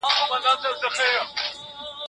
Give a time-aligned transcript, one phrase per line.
[0.27, 1.23] خاورې ته ورتلونکي یو.